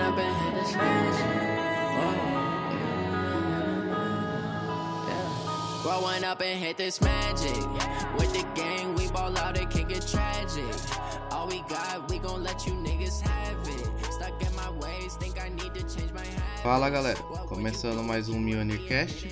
[0.00, 1.26] Up and hit this magic.
[6.24, 7.56] Up and hit this magic.
[8.18, 10.74] With the gang, we ball out, tragic.
[11.30, 13.88] All we got, we gon' let you niggas have it.
[14.12, 16.24] Stuck in my ways, think I need to change my.
[16.62, 19.28] Fala galera, começando mais um Mionircast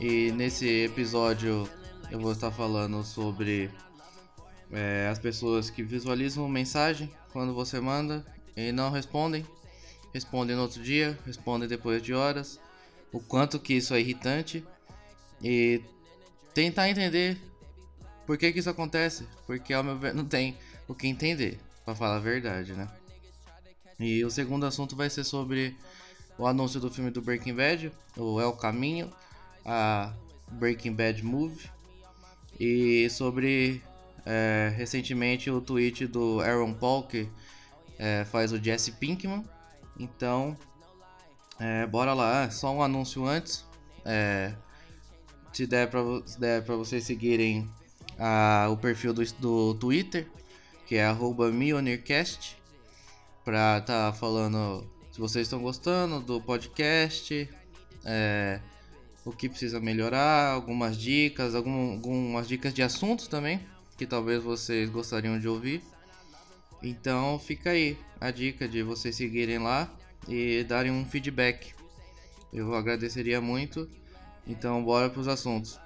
[0.00, 1.68] e nesse episódio
[2.10, 3.70] eu vou estar falando sobre
[4.72, 8.24] é, as pessoas que visualizam mensagem quando você manda
[8.56, 9.46] e não respondem,
[10.12, 12.58] respondem no outro dia, respondem depois de horas,
[13.12, 14.64] o quanto que isso é irritante
[15.42, 15.82] e
[16.54, 17.38] tentar entender
[18.26, 20.56] por que que isso acontece, porque ao meu ver não tem
[20.88, 22.88] o que entender, para falar a verdade, né?
[23.98, 25.76] E o segundo assunto vai ser sobre
[26.38, 29.12] o anúncio do filme do Breaking Bad, o É o Caminho,
[29.64, 30.12] a
[30.52, 31.70] Breaking Bad Movie,
[32.58, 33.82] e sobre
[34.24, 37.28] é, recentemente o tweet do Aaron Paul, que
[37.98, 39.44] é, faz o Jesse Pinkman.
[39.98, 40.56] Então,
[41.58, 43.64] é, bora lá, só um anúncio antes.
[44.04, 44.54] É,
[45.52, 47.70] se der para vocês seguirem
[48.18, 50.28] a, o perfil do, do Twitter,
[50.86, 51.12] que é
[51.52, 52.56] MionirCast,
[53.44, 57.46] pra tá falando se vocês estão gostando do podcast,
[58.02, 58.60] é,
[59.26, 63.60] o que precisa melhorar, algumas dicas, algum, algumas dicas de assuntos também,
[64.02, 65.80] que talvez vocês gostariam de ouvir.
[66.82, 69.88] Então fica aí a dica de vocês seguirem lá
[70.26, 71.72] e darem um feedback.
[72.52, 73.88] Eu agradeceria muito.
[74.44, 75.78] Então bora para os assuntos.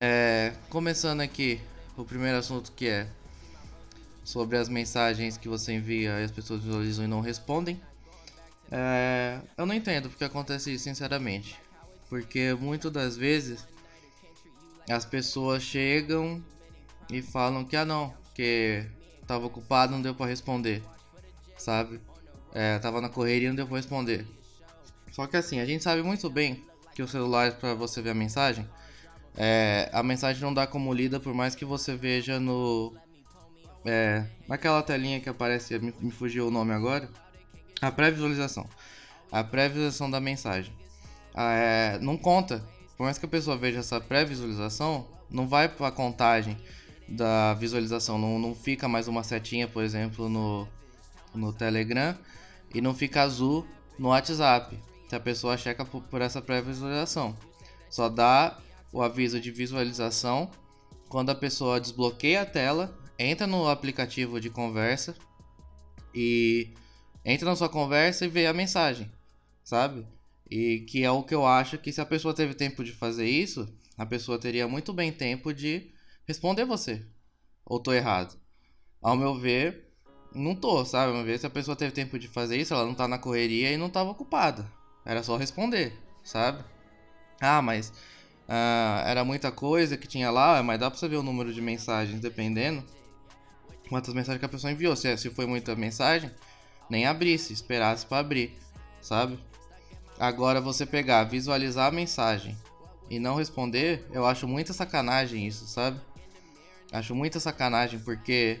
[0.00, 1.60] É, começando aqui
[1.96, 3.08] o primeiro assunto que é
[4.22, 7.80] sobre as mensagens que você envia e as pessoas visualizam e não respondem.
[8.70, 11.58] É, eu não entendo porque acontece isso, sinceramente.
[12.08, 13.66] Porque muitas das vezes
[14.88, 16.42] as pessoas chegam
[17.10, 18.84] e falam que ah não, que
[19.26, 20.82] tava ocupado, não deu para responder,
[21.56, 22.00] sabe?
[22.52, 24.26] É, tava na correria, não deu para responder.
[25.12, 28.14] Só que assim, a gente sabe muito bem que o celular para você ver a
[28.14, 28.68] mensagem,
[29.36, 32.94] é, a mensagem não dá como lida por mais que você veja no
[33.84, 37.08] é, naquela telinha que aparece, me, me fugiu o nome agora,
[37.86, 38.68] a pré-visualização.
[39.30, 40.72] A pré-visualização da mensagem.
[41.34, 42.64] Ah, é, não conta.
[42.96, 46.56] Por mais que a pessoa veja essa pré-visualização, não vai para a contagem
[47.08, 48.18] da visualização.
[48.18, 50.68] Não, não fica mais uma setinha, por exemplo, no,
[51.34, 52.16] no Telegram
[52.74, 53.66] e não fica azul
[53.98, 54.78] no WhatsApp.
[55.08, 57.36] Se a pessoa checa por, por essa pré-visualização.
[57.90, 58.58] Só dá
[58.92, 60.50] o aviso de visualização
[61.08, 65.14] quando a pessoa desbloqueia a tela entra no aplicativo de conversa
[66.14, 66.74] e
[67.24, 69.10] entra na sua conversa e vê a mensagem,
[69.62, 70.06] sabe?
[70.50, 73.26] E que é o que eu acho que se a pessoa teve tempo de fazer
[73.26, 75.90] isso, a pessoa teria muito bem tempo de
[76.26, 77.04] responder você.
[77.64, 78.38] Ou tô errado?
[79.00, 79.90] Ao meu ver,
[80.34, 81.10] não tô, sabe?
[81.10, 83.18] Ao meu ver, se a pessoa teve tempo de fazer isso, ela não tá na
[83.18, 84.70] correria e não tava ocupada.
[85.04, 86.64] Era só responder, sabe?
[87.40, 87.92] Ah, mas
[88.48, 91.60] ah, era muita coisa que tinha lá, mas dá pra você ver o número de
[91.60, 92.84] mensagens dependendo
[93.88, 94.96] quantas mensagens que a pessoa enviou.
[94.96, 96.30] Se, se foi muita mensagem,
[96.88, 98.56] nem abrisse, esperasse para abrir,
[99.00, 99.38] sabe?
[100.18, 102.56] Agora você pegar, visualizar a mensagem
[103.10, 106.00] e não responder, eu acho muita sacanagem isso, sabe?
[106.92, 108.60] Acho muita sacanagem porque,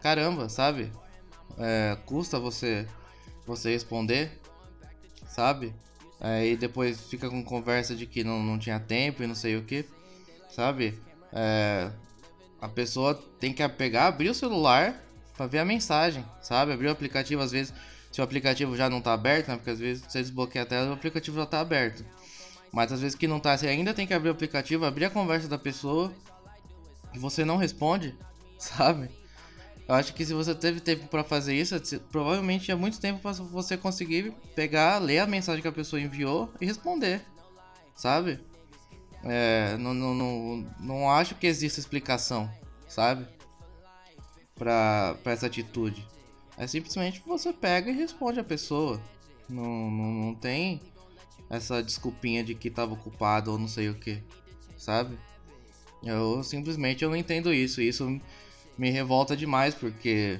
[0.00, 0.92] caramba, sabe?
[1.58, 2.86] É, custa você
[3.44, 4.40] você responder,
[5.26, 5.74] sabe?
[6.20, 9.56] É, e depois fica com conversa de que não, não tinha tempo e não sei
[9.56, 9.84] o que,
[10.48, 10.98] sabe?
[11.32, 11.90] É,
[12.60, 15.02] a pessoa tem que pegar, abrir o celular
[15.46, 16.72] ver a mensagem, sabe?
[16.72, 17.72] Abrir o aplicativo, às vezes,
[18.10, 19.56] se o aplicativo já não tá aberto, né?
[19.56, 22.04] Porque às vezes você desbloqueia a tela o aplicativo já tá aberto.
[22.72, 25.10] Mas às vezes que não tá, você ainda tem que abrir o aplicativo, abrir a
[25.10, 26.12] conversa da pessoa
[27.14, 28.16] e você não responde,
[28.58, 29.10] sabe?
[29.88, 31.74] Eu acho que se você teve tempo para fazer isso,
[32.10, 36.52] provavelmente é muito tempo para você conseguir pegar, ler a mensagem que a pessoa enviou
[36.60, 37.20] e responder,
[37.94, 38.40] sabe?
[39.24, 42.50] É, não, não, não, não acho que exista explicação,
[42.88, 43.26] sabe?
[44.62, 46.06] Pra, pra essa atitude.
[46.56, 49.02] É simplesmente você pega e responde a pessoa.
[49.48, 50.80] Não, não, não tem
[51.50, 54.22] essa desculpinha de que tava ocupado ou não sei o que,
[54.76, 55.18] sabe?
[56.00, 57.82] Eu simplesmente eu não entendo isso.
[57.82, 58.20] Isso
[58.78, 60.38] me revolta demais porque,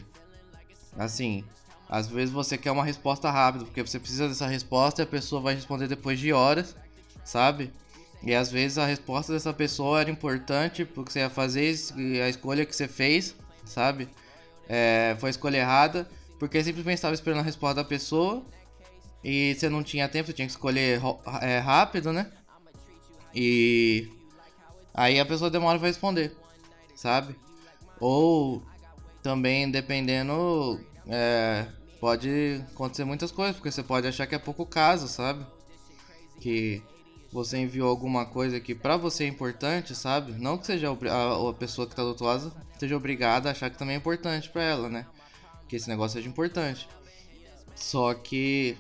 [0.97, 1.43] assim,
[1.89, 5.43] às vezes você quer uma resposta rápida, porque você precisa dessa resposta e a pessoa
[5.43, 6.77] vai responder depois de horas,
[7.25, 7.73] sabe?
[8.23, 11.77] E às vezes a resposta dessa pessoa era importante porque você ia fazer
[12.25, 14.09] a escolha que você fez, sabe?
[14.69, 18.45] É, foi a escolha errada porque simplesmente estava esperando a resposta da pessoa
[19.23, 21.01] e você não tinha tempo, você tinha que escolher
[21.41, 22.33] é, rápido, né?
[23.35, 24.11] E
[24.93, 26.37] aí a pessoa demora pra responder,
[26.97, 27.37] sabe?
[28.01, 28.63] Ou
[29.23, 30.81] também dependendo.
[31.07, 31.67] É,
[32.01, 35.47] pode acontecer muitas coisas, porque você pode achar que é pouco caso, sabe?
[36.41, 36.83] Que
[37.33, 40.33] você enviou alguma coisa que pra você é importante, sabe?
[40.33, 43.71] Não que seja a, a pessoa que tá do outro lado seja obrigada a achar
[43.71, 45.07] que também é importante pra ela, né?
[45.69, 46.89] Que esse negócio seja importante.
[47.75, 48.77] Só que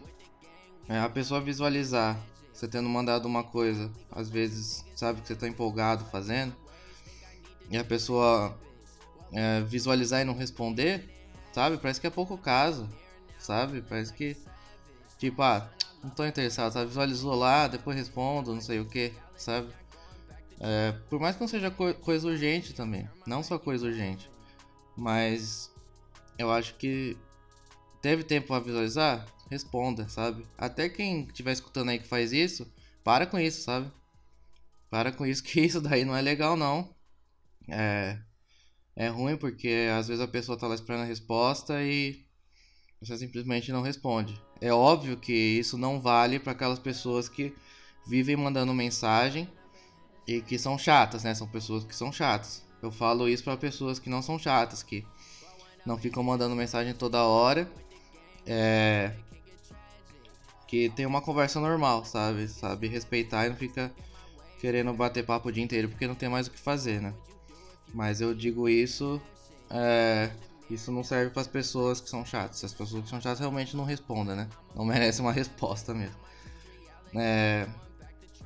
[0.88, 2.18] é, a pessoa visualizar
[2.62, 6.54] você tendo mandado uma coisa, às vezes sabe que você tá empolgado fazendo,
[7.68, 8.56] e a pessoa
[9.32, 11.10] é, visualizar e não responder,
[11.52, 11.76] sabe?
[11.78, 12.88] Parece que é pouco caso,
[13.36, 13.82] sabe?
[13.82, 14.36] Parece que,
[15.18, 15.68] tipo, ah,
[16.02, 16.86] não tô interessado, sabe?
[16.86, 19.72] Visualizou lá, depois respondo, não sei o que, sabe?
[20.60, 24.30] É, por mais que não seja co coisa urgente também, não só coisa urgente,
[24.96, 25.70] mas
[26.38, 27.16] eu acho que
[28.00, 30.46] teve tempo para visualizar, responda, sabe?
[30.56, 32.70] Até quem estiver escutando aí que faz isso,
[33.04, 33.90] para com isso, sabe?
[34.90, 36.94] Para com isso, que isso daí não é legal, não.
[37.68, 38.18] É,
[38.96, 42.24] é ruim porque às vezes a pessoa tá lá esperando a resposta e
[43.02, 44.40] você simplesmente não responde.
[44.60, 47.54] É óbvio que isso não vale para aquelas pessoas que
[48.06, 49.48] vivem mandando mensagem
[50.26, 51.34] e que são chatas, né?
[51.34, 52.64] São pessoas que são chatas.
[52.80, 55.04] Eu falo isso para pessoas que não são chatas, que
[55.84, 57.70] não ficam mandando mensagem toda hora.
[58.46, 59.12] É,
[60.66, 62.48] que tem uma conversa normal, sabe?
[62.48, 63.92] Sabe respeitar e não fica
[64.60, 67.12] querendo bater papo o dia inteiro porque não tem mais o que fazer, né?
[67.92, 69.20] Mas eu digo isso,
[69.68, 70.30] é,
[70.74, 72.62] isso não serve para as pessoas que são chatas.
[72.64, 74.48] As pessoas que são chatas realmente não respondem, né?
[74.74, 76.16] Não merecem uma resposta mesmo.
[77.14, 77.66] É,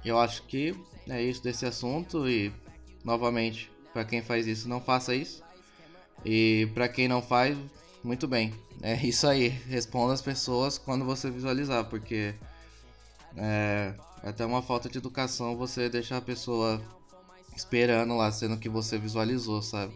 [0.05, 0.75] eu acho que
[1.09, 2.53] é isso desse assunto e
[3.05, 5.43] novamente, para quem faz isso, não faça isso.
[6.25, 7.57] E para quem não faz,
[8.03, 8.53] muito bem.
[8.83, 9.49] É isso aí.
[9.49, 12.35] Responda as pessoas quando você visualizar, porque
[13.37, 16.83] é, é até uma falta de educação você deixar a pessoa
[17.55, 19.95] esperando lá, sendo que você visualizou, sabe?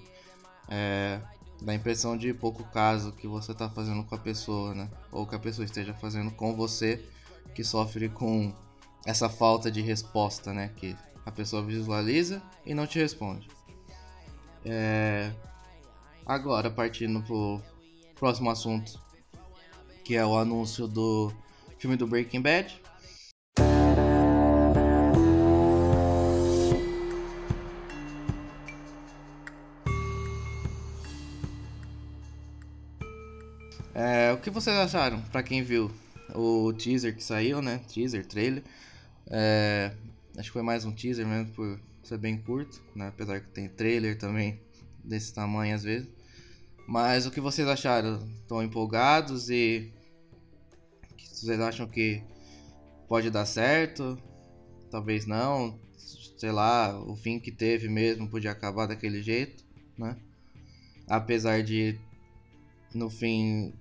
[0.69, 1.21] É,
[1.63, 4.89] dá a impressão de pouco caso que você tá fazendo com a pessoa, né?
[5.13, 7.05] Ou que a pessoa esteja fazendo com você,
[7.55, 8.55] que sofre com
[9.07, 10.73] essa falta de resposta, né?
[10.77, 13.49] Que a pessoa visualiza e não te responde.
[14.65, 15.33] É...
[16.25, 17.61] Agora, partindo pro
[18.15, 19.01] próximo assunto,
[20.05, 21.33] que é o anúncio do
[21.79, 22.80] filme do Breaking Bad.
[34.03, 35.91] É, o que vocês acharam, para quem viu
[36.35, 37.83] o teaser que saiu, né?
[37.87, 38.65] Teaser, trailer.
[39.31, 39.93] É,
[40.39, 43.09] acho que foi mais um teaser mesmo, por ser bem curto, né?
[43.09, 44.59] Apesar que tem trailer também
[45.05, 46.09] desse tamanho às vezes.
[46.89, 48.27] Mas o que vocês acharam?
[48.41, 49.93] Estão empolgados e
[51.19, 52.23] vocês acham que
[53.07, 54.19] pode dar certo?
[54.91, 55.79] Talvez não.
[56.39, 59.63] Sei lá, o fim que teve mesmo podia acabar daquele jeito,
[59.99, 60.17] né?
[61.07, 62.01] Apesar de
[62.95, 63.75] no fim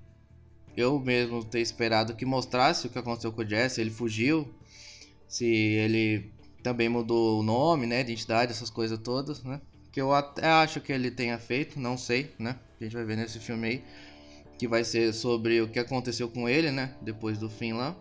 [0.80, 4.48] eu mesmo ter esperado que mostrasse o que aconteceu com o Jesse, ele fugiu,
[5.28, 6.32] se ele
[6.64, 9.62] também mudou o nome, né, identidade, essas coisas todas, né?
[9.92, 12.60] Que eu até acho que ele tenha feito, não sei, né?
[12.80, 13.84] A gente vai ver nesse filme aí.
[14.58, 16.96] Que vai ser sobre o que aconteceu com ele, né?
[17.02, 17.96] Depois do fim lá.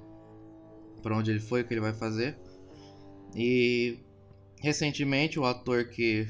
[1.02, 2.36] Pra onde ele foi, o que ele vai fazer.
[3.34, 3.98] E
[4.60, 6.26] recentemente o ator que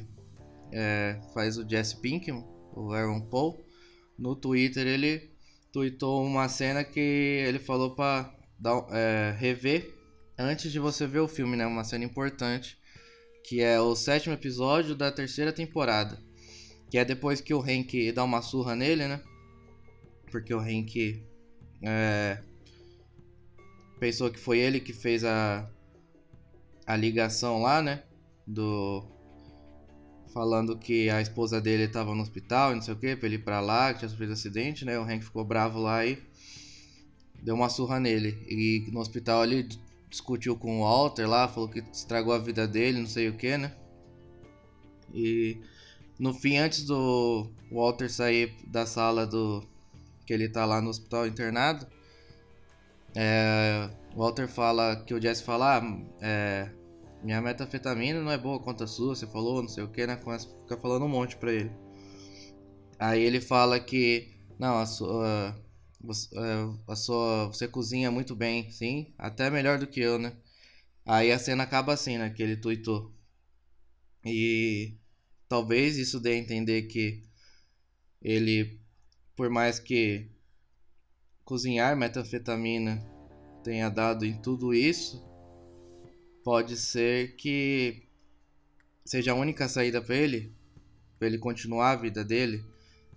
[0.72, 3.64] é, faz o Jesse Pinkman, o Aaron Paul,
[4.18, 5.30] no Twitter ele
[5.72, 9.94] tweetou uma cena que ele falou pra dar, é, rever
[10.38, 11.66] antes de você ver o filme, né?
[11.66, 12.78] Uma cena importante.
[13.44, 16.18] Que é o sétimo episódio da terceira temporada.
[16.90, 19.22] Que é depois que o Hank dá uma surra nele, né?
[20.30, 21.22] Porque o Hank
[21.82, 22.42] é,
[23.98, 25.68] pensou que foi ele que fez a,
[26.86, 28.02] a ligação lá, né?
[28.46, 29.17] Do.
[30.32, 33.44] Falando que a esposa dele estava no hospital não sei o que, pra ele ir
[33.44, 34.98] pra lá, que tinha sofrido acidente, né?
[34.98, 36.18] O Hank ficou bravo lá e
[37.42, 38.38] deu uma surra nele.
[38.48, 39.68] E no hospital ele
[40.08, 43.56] discutiu com o Walter lá, falou que estragou a vida dele, não sei o que,
[43.56, 43.74] né?
[45.14, 45.58] E
[46.18, 49.64] no fim, antes do Walter sair da sala do.
[50.26, 51.86] que ele tá lá no hospital internado,
[53.14, 56.70] é, Walter fala que o Jesse fala: ah, é,
[57.22, 60.16] minha metafetamina não é boa contra a sua, você falou, não sei o que, né?
[60.16, 61.70] Começa a ficar falando um monte pra ele.
[62.98, 64.32] Aí ele fala que.
[64.58, 65.56] Não, a sua.
[66.00, 70.32] Você, é, a sua, você cozinha muito bem, sim, até melhor do que eu, né?
[71.04, 72.30] Aí a cena acaba assim, né?
[72.30, 73.12] Que ele tweetou.
[74.24, 74.96] E
[75.48, 77.22] Talvez isso dê a entender que
[78.20, 78.78] ele,
[79.34, 80.30] por mais que
[81.42, 83.02] cozinhar metanfetamina
[83.64, 85.26] tenha dado em tudo isso,
[86.48, 88.04] pode ser que
[89.04, 90.50] seja a única saída para ele,
[91.18, 92.64] para ele continuar a vida dele,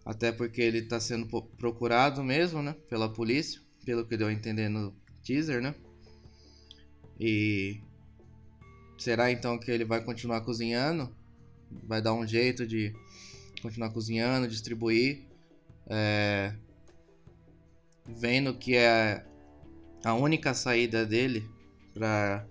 [0.04, 1.26] até porque ele tá sendo
[1.58, 5.74] procurado mesmo, né, pela polícia, pelo que deu a entender no teaser, né?
[7.18, 7.80] E
[8.98, 11.16] será então que ele vai continuar cozinhando?
[11.86, 12.94] Vai dar um jeito de
[13.62, 15.22] continuar cozinhando, distribuir,
[15.88, 16.54] é,
[18.06, 19.26] vendo que é
[20.04, 21.50] a única saída dele
[21.94, 22.51] para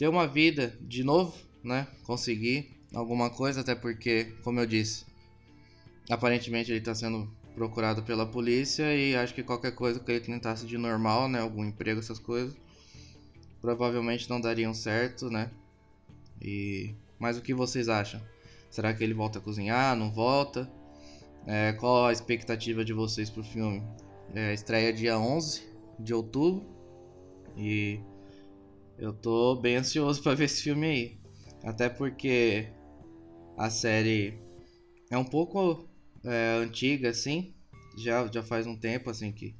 [0.00, 1.86] ter uma vida de novo, né?
[2.04, 5.04] Conseguir alguma coisa, até porque, como eu disse,
[6.08, 10.64] aparentemente ele está sendo procurado pela polícia e acho que qualquer coisa que ele tentasse
[10.64, 11.40] de normal, né?
[11.40, 12.56] Algum emprego, essas coisas,
[13.60, 15.50] provavelmente não dariam certo, né?
[16.40, 18.22] E mas o que vocês acham?
[18.70, 19.94] Será que ele volta a cozinhar?
[19.94, 20.66] Não volta?
[21.46, 23.82] É, qual a expectativa de vocês pro filme?
[24.34, 25.62] É, estreia dia 11
[25.98, 26.64] de outubro
[27.54, 28.00] e
[29.00, 31.18] eu tô bem ansioso para ver esse filme aí.
[31.64, 32.68] Até porque
[33.56, 34.38] a série
[35.10, 35.88] é um pouco
[36.22, 37.54] é, antiga, assim.
[37.96, 39.56] Já, já faz um tempo, assim, que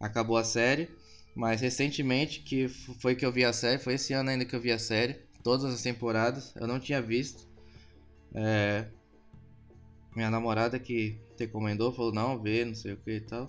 [0.00, 0.88] acabou a série.
[1.36, 4.60] Mas recentemente, que foi que eu vi a série, foi esse ano ainda que eu
[4.60, 5.20] vi a série.
[5.44, 7.46] Todas as temporadas, eu não tinha visto.
[8.34, 8.86] É,
[10.16, 13.46] minha namorada que recomendou, falou, não, vê, não sei o que e tal.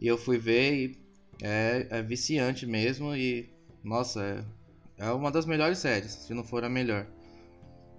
[0.00, 0.98] E eu fui ver e
[1.40, 4.22] é, é viciante mesmo e nossa,
[4.98, 7.06] é, é uma das melhores séries, se não for a melhor.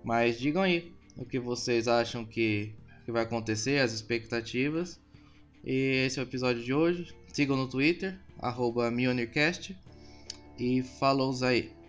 [0.04, 2.74] Mas digam aí o que vocês acham que,
[3.06, 5.00] que vai acontecer, as expectativas.
[5.64, 7.14] E esse é o episódio de hoje.
[7.34, 8.92] Sigam no Twitter, arroba
[10.58, 11.81] E falou aí!